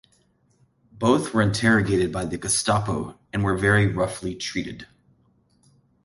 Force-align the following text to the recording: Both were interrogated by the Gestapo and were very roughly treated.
Both 0.91 1.31
were 1.31 1.43
interrogated 1.43 2.11
by 2.11 2.25
the 2.25 2.35
Gestapo 2.35 3.19
and 3.31 3.43
were 3.43 3.55
very 3.55 3.85
roughly 3.85 4.33
treated. 4.33 4.87